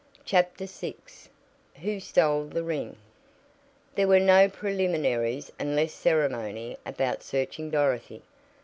CHAPTER 0.25 0.65
VI 0.65 0.95
WHO 1.79 1.99
STOLE 1.99 2.45
THE 2.45 2.63
RING? 2.63 2.95
There 3.93 4.07
were 4.07 4.19
no 4.19 4.49
preliminaries 4.49 5.51
and 5.59 5.75
less 5.75 5.93
ceremony 5.93 6.75
about 6.87 7.21
searching 7.21 7.69
Dorothy. 7.69 8.23